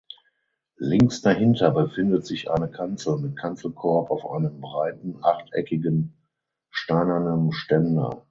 [0.79, 6.17] Links dahinter befindet sich eine Kanzel mit Kanzelkorb auf einem breiten achteckigen
[6.71, 8.19] steinernem Ständer.